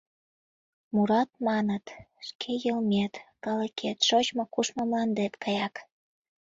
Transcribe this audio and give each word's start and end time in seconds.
Мурат, 0.93 1.29
маныт, 1.47 1.85
шке 2.27 2.51
йылмет, 2.63 3.13
калыкет, 3.43 3.97
шочмо-кушмо 4.07 4.83
мландет 4.87 5.33
гаяк. 5.43 5.75